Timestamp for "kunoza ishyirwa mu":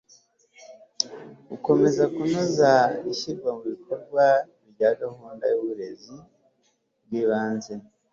2.13-3.63